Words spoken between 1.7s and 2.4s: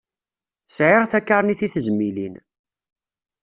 tezmilin.